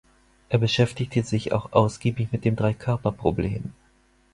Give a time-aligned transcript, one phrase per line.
[0.49, 3.71] Er beschäftigte sich auch ausgiebig mit dem Dreikörperproblem.